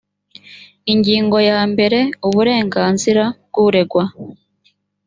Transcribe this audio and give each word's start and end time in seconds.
ingingo 0.93 1.37
ya 1.49 1.59
mbere 1.71 1.99
uburenganzira 2.27 3.23
bw 3.47 3.55
uregwa 3.65 4.03